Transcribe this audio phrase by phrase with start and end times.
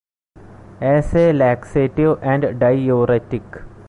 [0.81, 3.43] As a laxative and diuretic.